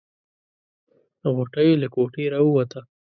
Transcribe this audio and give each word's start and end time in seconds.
غوټۍ 1.35 1.69
له 1.81 1.87
کوټې 1.95 2.23
راووته. 2.33 2.79